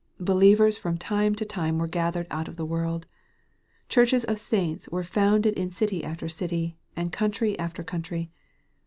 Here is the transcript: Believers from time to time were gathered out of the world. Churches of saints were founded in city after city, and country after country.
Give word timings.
Believers 0.19 0.79
from 0.79 0.97
time 0.97 1.35
to 1.35 1.45
time 1.45 1.77
were 1.77 1.85
gathered 1.85 2.25
out 2.31 2.47
of 2.47 2.55
the 2.55 2.65
world. 2.65 3.05
Churches 3.87 4.23
of 4.23 4.39
saints 4.39 4.89
were 4.89 5.03
founded 5.03 5.53
in 5.53 5.69
city 5.69 6.03
after 6.03 6.27
city, 6.27 6.79
and 6.95 7.11
country 7.13 7.55
after 7.59 7.83
country. 7.83 8.31